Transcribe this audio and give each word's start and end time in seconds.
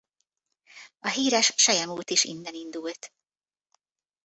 A 0.99 1.09
híres 1.09 1.53
selyemút 1.57 2.09
is 2.09 2.23
innen 2.23 2.53
indult. 2.53 3.13